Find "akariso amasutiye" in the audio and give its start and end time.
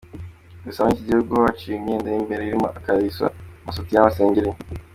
2.77-3.95